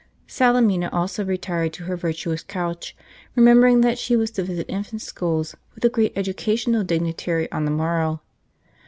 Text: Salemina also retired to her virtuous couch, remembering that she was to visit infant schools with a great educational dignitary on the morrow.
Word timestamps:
Salemina 0.25 0.89
also 0.91 1.23
retired 1.23 1.73
to 1.73 1.83
her 1.83 1.95
virtuous 1.95 2.41
couch, 2.41 2.97
remembering 3.35 3.81
that 3.81 3.99
she 3.99 4.15
was 4.15 4.31
to 4.31 4.41
visit 4.41 4.65
infant 4.67 5.03
schools 5.03 5.55
with 5.75 5.85
a 5.85 5.89
great 5.89 6.11
educational 6.17 6.83
dignitary 6.83 7.51
on 7.51 7.65
the 7.65 7.69
morrow. 7.71 8.19